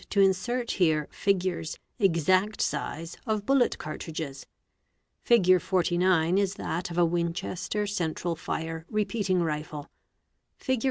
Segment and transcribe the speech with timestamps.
[0.15, 4.47] x sert here figures, exact size, of bullet cartridges.
[5.21, 5.61] Fig.
[5.61, 9.91] 49 is that of a 'Winchester Central Fire repeating Rifle,
[10.59, 10.79] fzg.